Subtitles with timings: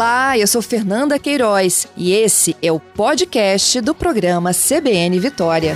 [0.00, 5.74] Olá, eu sou Fernanda Queiroz e esse é o podcast do programa CBN Vitória.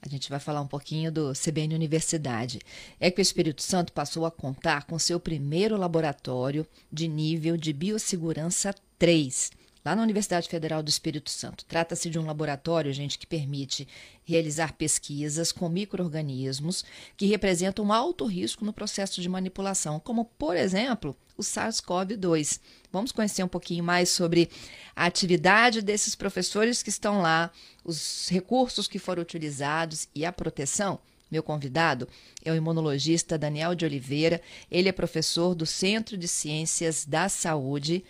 [0.00, 2.60] A gente vai falar um pouquinho do CBN Universidade.
[2.98, 7.74] É que o Espírito Santo passou a contar com seu primeiro laboratório de nível de
[7.74, 11.64] biossegurança 3 lá na Universidade Federal do Espírito Santo.
[11.66, 13.86] Trata-se de um laboratório, gente, que permite
[14.24, 16.84] realizar pesquisas com micro-organismos
[17.16, 22.60] que representam um alto risco no processo de manipulação, como, por exemplo, o SARS-CoV-2.
[22.90, 24.48] Vamos conhecer um pouquinho mais sobre
[24.96, 27.50] a atividade desses professores que estão lá,
[27.84, 30.98] os recursos que foram utilizados e a proteção?
[31.30, 32.08] Meu convidado
[32.44, 34.40] é o imunologista Daniel de Oliveira.
[34.70, 38.04] Ele é professor do Centro de Ciências da Saúde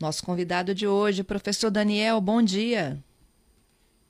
[0.00, 2.98] nosso convidado de hoje, professor Daniel, bom dia.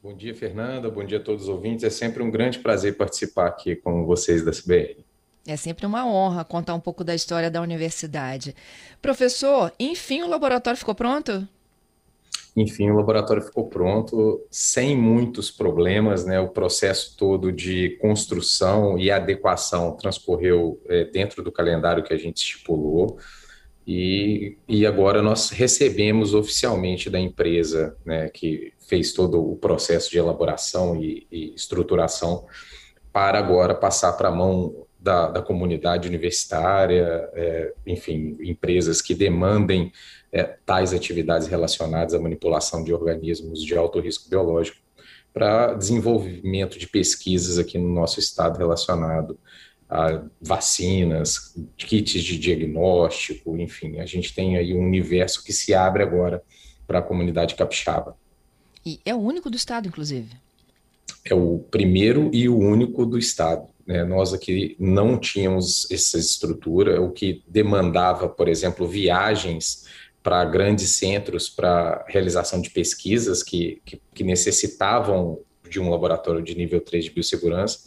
[0.02, 0.88] Bom dia, Fernanda.
[0.88, 1.84] Bom dia a todos os ouvintes.
[1.84, 5.04] É sempre um grande prazer participar aqui com vocês da CBN.
[5.46, 8.54] É sempre uma honra contar um pouco da história da universidade.
[9.02, 11.46] Professor, enfim o laboratório ficou pronto?
[12.56, 16.40] Enfim, o laboratório ficou pronto, sem muitos problemas, né?
[16.40, 22.38] O processo todo de construção e adequação transcorreu é, dentro do calendário que a gente
[22.38, 23.18] estipulou.
[23.92, 30.16] E, e agora nós recebemos oficialmente da empresa né, que fez todo o processo de
[30.16, 32.46] elaboração e, e estruturação
[33.12, 39.90] para agora passar para a mão da, da, comunidade universitária, é, enfim, empresas que demandem
[40.30, 44.78] é, tais atividades relacionadas à manipulação de organismos de alto risco biológico
[45.34, 49.36] para desenvolvimento de pesquisas aqui no nosso estado relacionado
[50.40, 56.42] vacinas, kits de diagnóstico, enfim, a gente tem aí um universo que se abre agora
[56.86, 58.16] para a comunidade capixaba.
[58.86, 60.30] E é o único do estado, inclusive.
[61.24, 63.68] É o primeiro e o único do estado.
[63.86, 64.04] Né?
[64.04, 69.84] Nós aqui não tínhamos essa estrutura, o que demandava, por exemplo, viagens
[70.22, 76.54] para grandes centros para realização de pesquisas que, que, que necessitavam de um laboratório de
[76.54, 77.80] nível 3 de biossegurança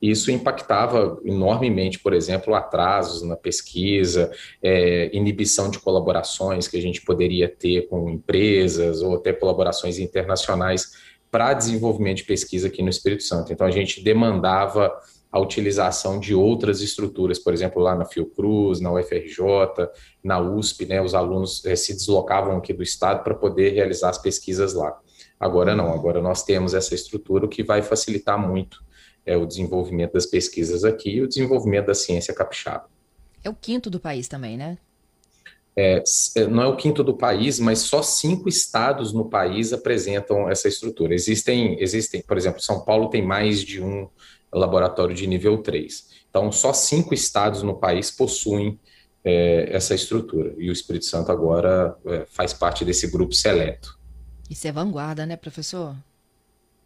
[0.00, 4.30] isso impactava enormemente, por exemplo, atrasos na pesquisa,
[4.62, 10.92] é, inibição de colaborações que a gente poderia ter com empresas ou até colaborações internacionais
[11.30, 13.52] para desenvolvimento de pesquisa aqui no Espírito Santo.
[13.52, 14.92] Então, a gente demandava
[15.32, 19.40] a utilização de outras estruturas, por exemplo, lá na Fiocruz, na UFRJ,
[20.22, 24.18] na USP, né, os alunos é, se deslocavam aqui do estado para poder realizar as
[24.18, 24.98] pesquisas lá.
[25.38, 28.85] Agora não, agora nós temos essa estrutura, que vai facilitar muito
[29.26, 32.88] é o desenvolvimento das pesquisas aqui e o desenvolvimento da ciência capixaba.
[33.42, 34.78] É o quinto do país também, né?
[35.78, 36.02] É,
[36.36, 40.68] é, não é o quinto do país, mas só cinco estados no país apresentam essa
[40.68, 41.14] estrutura.
[41.14, 44.08] Existem, existem, por exemplo, São Paulo tem mais de um
[44.50, 46.08] laboratório de nível 3.
[46.30, 48.80] Então, só cinco estados no país possuem
[49.22, 50.54] é, essa estrutura.
[50.56, 53.98] E o Espírito Santo agora é, faz parte desse grupo seleto.
[54.48, 55.94] Isso é vanguarda, né, professor?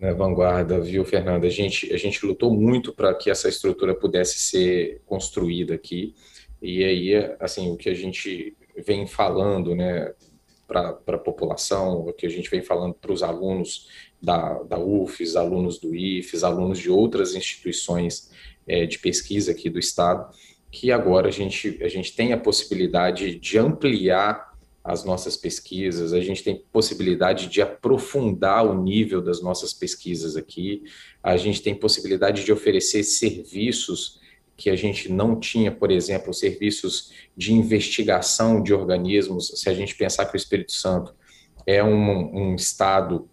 [0.00, 1.46] Né, vanguarda, viu, Fernanda?
[1.46, 6.14] A gente, a gente lutou muito para que essa estrutura pudesse ser construída aqui,
[6.62, 10.12] e aí, assim, o que a gente vem falando, né,
[10.66, 13.88] para a população, o que a gente vem falando para os alunos
[14.22, 18.30] da, da UFES, alunos do IFES, alunos de outras instituições
[18.66, 20.32] é, de pesquisa aqui do Estado,
[20.70, 24.49] que agora a gente, a gente tem a possibilidade de ampliar
[24.82, 30.82] as nossas pesquisas, a gente tem possibilidade de aprofundar o nível das nossas pesquisas aqui,
[31.22, 34.18] a gente tem possibilidade de oferecer serviços
[34.56, 39.52] que a gente não tinha, por exemplo, serviços de investigação de organismos.
[39.54, 41.14] Se a gente pensar que o Espírito Santo
[41.66, 43.28] é um, um estado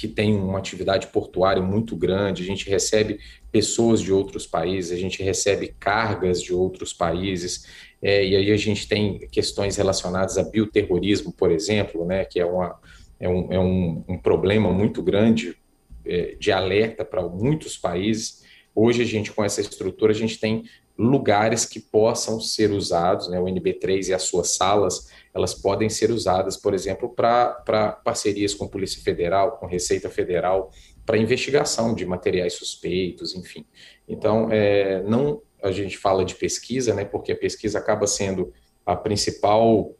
[0.00, 3.20] que tem uma atividade portuária muito grande, a gente recebe
[3.52, 7.66] pessoas de outros países, a gente recebe cargas de outros países,
[8.00, 12.46] é, e aí a gente tem questões relacionadas a bioterrorismo, por exemplo, né, que é,
[12.46, 12.80] uma,
[13.20, 15.54] é, um, é um, um problema muito grande
[16.06, 18.42] é, de alerta para muitos países.
[18.74, 20.64] Hoje a gente, com essa estrutura, a gente tem
[20.96, 26.10] lugares que possam ser usados, né, o NB3 e as suas salas, elas podem ser
[26.10, 30.70] usadas, por exemplo, para parcerias com Polícia Federal, com Receita Federal,
[31.06, 33.64] para investigação de materiais suspeitos, enfim.
[34.06, 38.52] Então, é, não a gente fala de pesquisa, né, porque a pesquisa acaba sendo
[38.84, 39.94] a principal,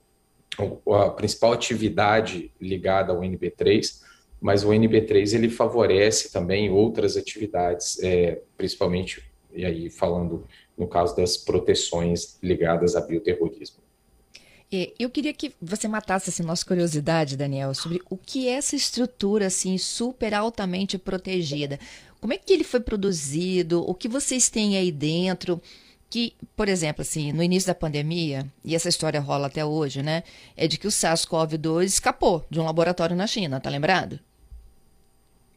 [0.93, 4.01] a principal atividade ligada ao NB3,
[4.41, 9.23] mas o NB3 ele favorece também outras atividades, é, principalmente,
[9.53, 10.47] e aí falando
[10.77, 13.81] no caso das proteções ligadas a bioterrorismo.
[14.99, 19.47] Eu queria que você matasse assim, nossa curiosidade, Daniel, sobre o que é essa estrutura
[19.49, 21.79] assim super altamente protegida.
[22.21, 23.83] Como é que ele foi produzido?
[23.89, 25.61] O que vocês têm aí dentro?
[26.09, 30.23] Que, por exemplo, assim, no início da pandemia, e essa história rola até hoje, né?
[30.57, 34.21] É de que o SARS-CoV-2 escapou de um laboratório na China, tá lembrado?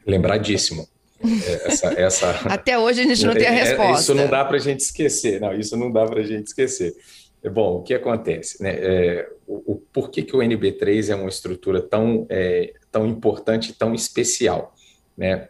[0.05, 0.87] Lembradíssimo.
[1.23, 2.29] É, essa, essa...
[2.51, 4.01] Até hoje a gente não tem a é, resposta.
[4.01, 5.39] Isso não dá para a gente esquecer.
[5.39, 6.95] Não, isso não dá para a gente esquecer.
[7.41, 8.61] É bom, o que acontece?
[8.61, 8.71] Né?
[8.71, 13.73] É, o, o, por que, que o NB3 é uma estrutura tão, é, tão importante
[13.73, 14.73] tão especial?
[15.17, 15.49] Né?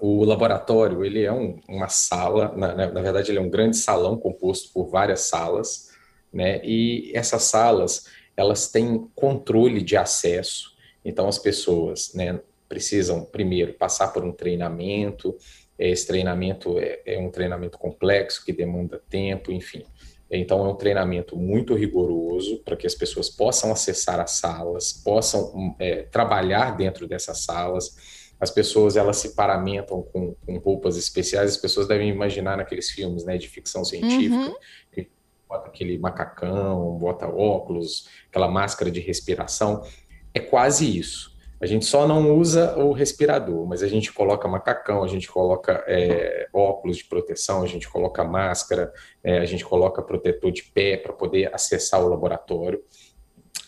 [0.00, 4.16] O laboratório ele é um, uma sala, na, na, verdade ele é um grande salão
[4.16, 5.90] composto por várias salas,
[6.32, 6.60] né?
[6.64, 8.06] e essas salas
[8.36, 10.72] elas têm controle de acesso,
[11.04, 15.36] então as pessoas né, precisam primeiro passar por um treinamento,
[15.78, 19.84] esse treinamento é, é um treinamento complexo que demanda tempo, enfim.
[20.30, 25.52] Então, é um treinamento muito rigoroso para que as pessoas possam acessar as salas, possam
[25.54, 28.32] hum, é, trabalhar dentro dessas salas.
[28.40, 31.50] As pessoas elas se paramentam com, com, roupas especiais.
[31.50, 34.54] As pessoas devem imaginar naqueles filmes né, de ficção científica, uhum.
[34.92, 35.08] que
[35.48, 39.84] bota aquele macacão, bota óculos, aquela máscara de respiração.
[40.32, 41.33] É quase isso.
[41.60, 45.84] A gente só não usa o respirador, mas a gente coloca macacão, a gente coloca
[45.86, 48.92] é, óculos de proteção, a gente coloca máscara,
[49.22, 52.82] é, a gente coloca protetor de pé para poder acessar o laboratório.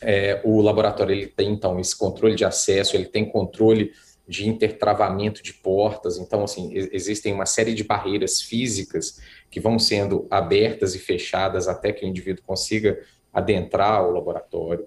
[0.00, 3.93] É, o laboratório ele tem então esse controle de acesso, ele tem controle
[4.29, 6.19] de intertravamento de portas.
[6.19, 11.93] Então, assim, existem uma série de barreiras físicas que vão sendo abertas e fechadas até
[11.93, 13.00] que o indivíduo consiga
[13.33, 14.87] adentrar o laboratório.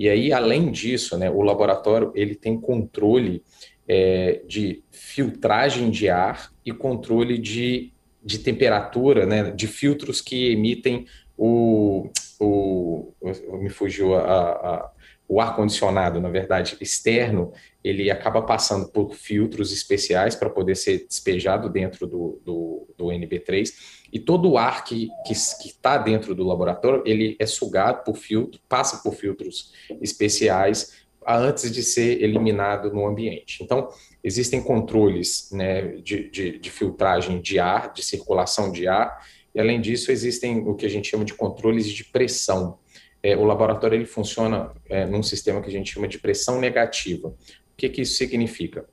[0.00, 3.42] E aí, além disso, né, o laboratório ele tem controle
[3.86, 7.92] é, de filtragem de ar e controle de,
[8.24, 11.04] de temperatura, né, de filtros que emitem
[11.36, 12.08] o,
[12.40, 13.12] o
[13.60, 14.90] me fugiu a, a,
[15.28, 17.52] o ar condicionado, na verdade, externo,
[17.84, 23.72] ele acaba passando por filtros especiais para poder ser despejado dentro do, do, do NB3
[24.12, 29.02] e todo o ar que está dentro do laboratório, ele é sugado por filtro, passa
[29.02, 33.62] por filtros especiais antes de ser eliminado no ambiente.
[33.62, 33.88] Então,
[34.24, 39.20] existem controles né, de, de, de filtragem de ar, de circulação de ar,
[39.54, 42.78] e além disso, existem o que a gente chama de controles de pressão.
[43.22, 47.28] É, o laboratório ele funciona é, num sistema que a gente chama de pressão negativa.
[47.28, 47.36] O
[47.76, 48.88] que, que isso significa?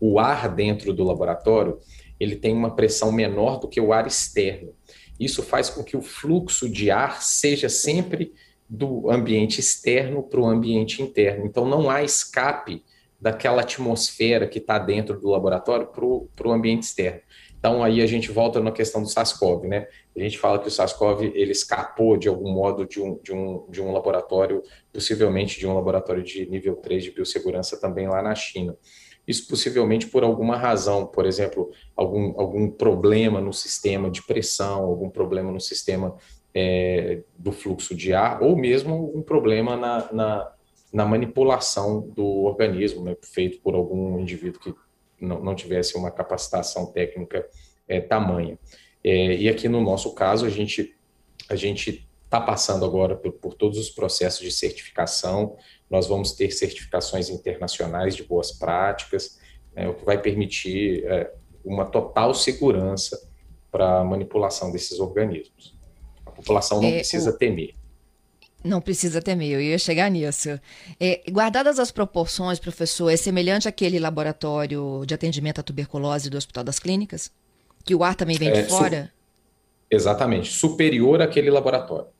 [0.00, 1.78] O ar dentro do laboratório
[2.18, 4.72] ele tem uma pressão menor do que o ar externo.
[5.18, 8.32] Isso faz com que o fluxo de ar seja sempre
[8.68, 11.46] do ambiente externo para o ambiente interno.
[11.46, 12.82] Então, não há escape
[13.20, 17.20] daquela atmosfera que está dentro do laboratório para o ambiente externo.
[17.64, 19.88] Então, aí a gente volta na questão do SARS-CoV, né?
[20.14, 23.64] A gente fala que o SARS-CoV ele escapou de algum modo de um, de, um,
[23.70, 24.62] de um laboratório,
[24.92, 28.76] possivelmente de um laboratório de nível 3 de biossegurança também lá na China.
[29.26, 35.08] Isso possivelmente por alguma razão, por exemplo, algum, algum problema no sistema de pressão, algum
[35.08, 36.14] problema no sistema
[36.54, 40.52] é, do fluxo de ar, ou mesmo um problema na, na,
[40.92, 44.74] na manipulação do organismo, né, feito por algum indivíduo que
[45.24, 47.46] não, não tivesse uma capacitação técnica
[47.88, 48.58] é, tamanha.
[49.02, 50.94] É, e aqui no nosso caso, a gente
[51.48, 55.56] a gente está passando agora por, por, todos os processos de certificação,
[55.90, 59.38] nós vamos ter certificações internacionais de boas práticas,
[59.74, 61.32] né, o que vai permitir é,
[61.64, 63.30] uma total segurança
[63.70, 65.78] para a manipulação desses organismos.
[66.24, 67.36] A população não é, precisa o...
[67.36, 67.74] temer.
[68.64, 70.58] Não precisa temer, eu ia chegar nisso.
[70.98, 76.64] É, guardadas as proporções, professor, é semelhante àquele laboratório de atendimento à tuberculose do Hospital
[76.64, 77.30] das Clínicas?
[77.84, 79.12] Que o ar também vem de é, fora?
[79.12, 82.14] Su exatamente, superior àquele laboratório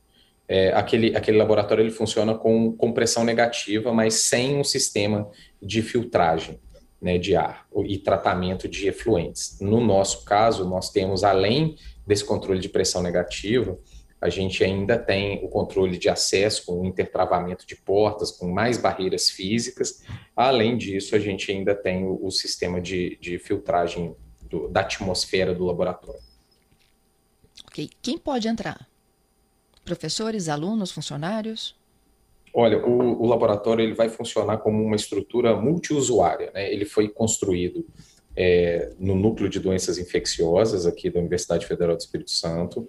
[0.49, 5.29] é, aquele, aquele laboratório ele funciona com compressão negativa, mas sem um sistema
[5.61, 6.59] de filtragem
[7.01, 9.59] né, de ar e tratamento de efluentes.
[9.61, 13.79] No nosso caso, nós temos, além desse controle de pressão negativa,
[14.21, 19.29] a gente ainda tem o controle de acesso com intertravamento de portas, com mais barreiras
[19.29, 20.03] físicas.
[20.35, 25.55] Além disso, a gente ainda tem o, o sistema de, de filtragem do, da atmosfera
[25.55, 26.21] do laboratório.
[27.67, 27.91] Ok.
[28.01, 28.89] Quem pode entrar?
[29.85, 31.77] Professores, alunos, funcionários?
[32.55, 36.51] Olha, o, o laboratório ele vai funcionar como uma estrutura multiusuária.
[36.55, 36.73] Né?
[36.73, 37.85] Ele foi construído
[38.37, 42.89] é, no núcleo de doenças infecciosas aqui da Universidade Federal do Espírito Santo,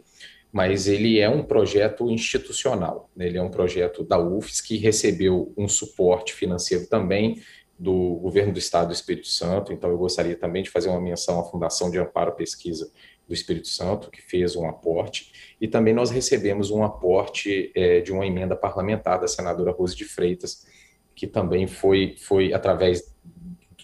[0.56, 3.10] mas ele é um projeto institucional.
[3.14, 3.26] Né?
[3.26, 7.42] Ele é um projeto da UFES que recebeu um suporte financeiro também
[7.78, 11.42] do governo do Estado do Espírito Santo, então eu gostaria também de fazer uma menção
[11.42, 12.90] à Fundação de Amparo à Pesquisa
[13.28, 18.14] do Espírito Santo, que fez um aporte, e também nós recebemos um aporte é, de
[18.14, 20.66] uma emenda parlamentar da senadora Rose de Freitas,
[21.14, 23.14] que também foi, foi através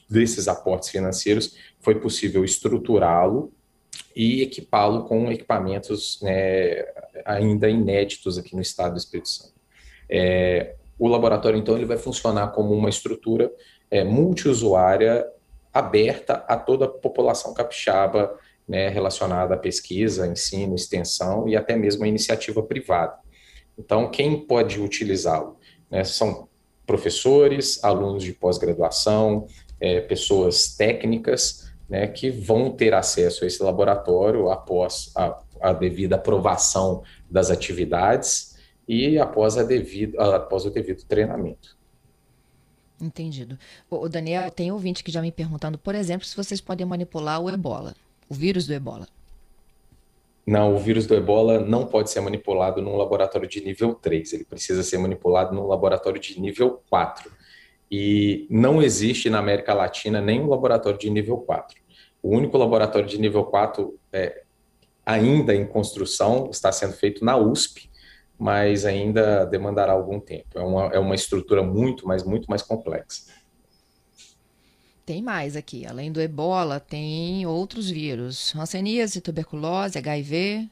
[0.09, 3.51] desses aportes financeiros, foi possível estruturá-lo
[4.15, 6.85] e equipá-lo com equipamentos né,
[7.25, 9.53] ainda inéditos aqui no estado do Espírito Santo.
[10.09, 13.51] É, o laboratório, então, ele vai funcionar como uma estrutura
[13.89, 15.25] é, multiusuária
[15.73, 18.37] aberta a toda a população capixaba
[18.67, 23.17] né, relacionada à pesquisa, ensino, extensão e até mesmo a iniciativa privada.
[23.77, 25.57] Então, quem pode utilizá-lo?
[25.89, 26.47] Né, são
[26.85, 29.47] professores, alunos de pós-graduação,
[29.79, 36.15] é, pessoas técnicas, né, que vão ter acesso a esse laboratório após a, a devida
[36.15, 38.57] aprovação das atividades
[38.87, 41.75] e após, a devido, após o devido treinamento.
[43.01, 43.59] Entendido.
[43.89, 47.49] O Daniel, tem ouvinte que já me perguntando, por exemplo, se vocês podem manipular o
[47.49, 47.93] ebola,
[48.29, 49.05] o vírus do ebola.
[50.47, 54.45] Não, o vírus do ebola não pode ser manipulado num laboratório de nível 3, ele
[54.45, 57.29] precisa ser manipulado num laboratório de nível 4.
[57.91, 61.80] E não existe na América Latina nenhum laboratório de nível 4.
[62.21, 64.43] O único laboratório de nível 4 é,
[65.05, 67.89] ainda em construção está sendo feito na USP,
[68.37, 70.47] mas ainda demandará algum tempo.
[70.55, 73.31] É uma, é uma estrutura muito, mas muito mais complexa.
[75.05, 75.85] Tem mais aqui.
[75.85, 78.53] Além do ebola, tem outros vírus.
[78.55, 80.69] Hanseníase, tuberculose, HIV.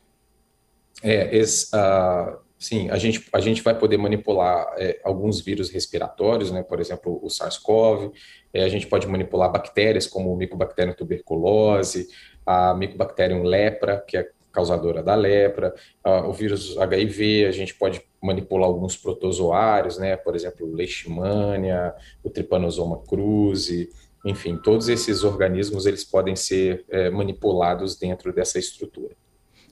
[1.01, 6.51] É, esse, uh, sim, a gente, a gente vai poder manipular é, alguns vírus respiratórios,
[6.51, 6.61] né?
[6.61, 8.11] por exemplo, o SARS-CoV.
[8.53, 12.07] É, a gente pode manipular bactérias como o Mycobacterium tuberculose,
[12.45, 15.73] a Mycobacterium lepra, que é causadora da lepra,
[16.05, 21.93] uh, o vírus HIV, a gente pode manipular alguns protozoários, né, por exemplo, o Leishmania,
[22.23, 23.89] o Trypanosoma cruzi,
[24.25, 29.15] enfim, todos esses organismos eles podem ser é, manipulados dentro dessa estrutura.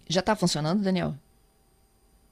[0.08, 1.14] Já está funcionando, Daniel?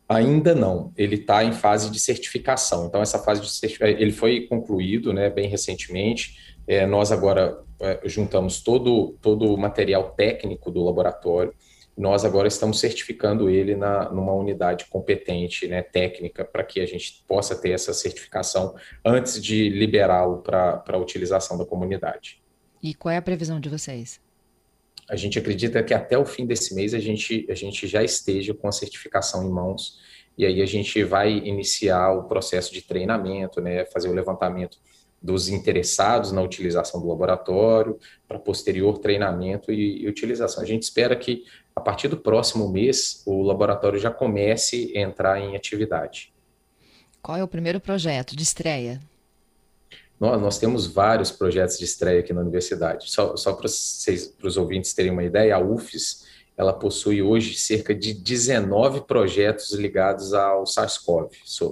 [0.07, 0.93] Ainda não.
[0.95, 2.85] Ele está em fase de certificação.
[2.85, 6.55] Então essa fase de certificação, ele foi concluído, né, bem recentemente.
[6.67, 11.53] É, nós agora é, juntamos todo todo o material técnico do laboratório
[11.97, 17.23] nós agora estamos certificando ele na, numa unidade competente, né, técnica, para que a gente
[17.25, 22.43] possa ter essa certificação antes de liberá-lo para a utilização da comunidade.
[22.83, 24.19] E qual é a previsão de vocês?
[25.09, 28.53] A gente acredita que até o fim desse mês a gente, a gente já esteja
[28.53, 29.99] com a certificação em mãos,
[30.37, 34.77] e aí a gente vai iniciar o processo de treinamento, né, fazer o levantamento
[35.21, 37.97] dos interessados na utilização do laboratório,
[38.27, 40.61] para posterior treinamento e, e, utilização.
[40.61, 41.43] A gente espera que,
[41.75, 46.33] a partir do próximo mês, o laboratório já comece a entrar em atividade.
[47.21, 48.99] Qual é o primeiro projeto de estreia?
[50.19, 53.09] Nós, nós temos vários projetos de estreia aqui na universidade.
[53.11, 56.25] Só, só para os ouvintes terem uma ideia, a UFES
[56.57, 61.29] ela possui hoje cerca de 19 projetos ligados ao SARS-CoV,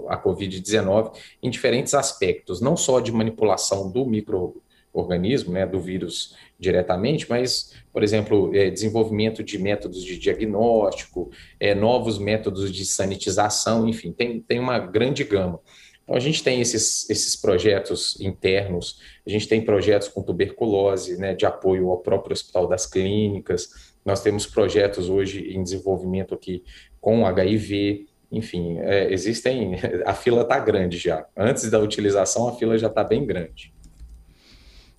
[0.10, 7.26] a COVID-19, em diferentes aspectos, não só de manipulação do microorganismo, né, do vírus diretamente,
[7.30, 14.12] mas, por exemplo, é, desenvolvimento de métodos de diagnóstico, é, novos métodos de sanitização, enfim,
[14.12, 15.60] tem, tem uma grande gama.
[16.04, 21.34] Então, a gente tem esses, esses projetos internos, a gente tem projetos com tuberculose, né,
[21.34, 26.64] de apoio ao próprio Hospital das Clínicas, nós temos projetos hoje em desenvolvimento aqui
[27.00, 29.76] com HIV, enfim, é, existem.
[30.06, 31.26] A fila está grande já.
[31.38, 33.72] Antes da utilização, a fila já está bem grande.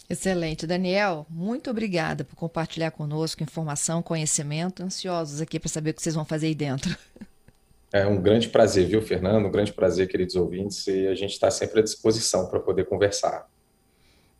[0.08, 0.66] Excelente.
[0.66, 4.82] Daniel, muito obrigada por compartilhar conosco informação, conhecimento.
[4.82, 6.96] Ansiosos aqui para saber o que vocês vão fazer aí dentro.
[7.94, 9.46] É um grande prazer, viu, Fernando?
[9.46, 13.48] Um grande prazer, queridos ouvintes, e a gente está sempre à disposição para poder conversar.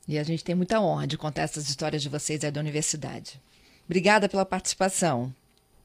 [0.08, 3.40] E a gente tem muita honra de contar essas histórias de vocês aí da universidade.
[3.84, 5.32] Obrigada pela participação.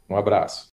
[0.10, 0.68] Um abraço.